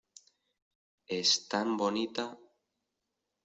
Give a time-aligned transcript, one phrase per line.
[1.19, 2.25] ¡es tan bonita!